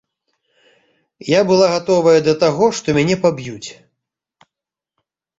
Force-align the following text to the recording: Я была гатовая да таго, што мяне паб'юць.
Я 1.25 1.41
была 1.49 1.67
гатовая 1.73 2.15
да 2.27 2.33
таго, 2.43 2.69
што 2.77 2.95
мяне 2.99 3.15
паб'юць. 3.27 3.69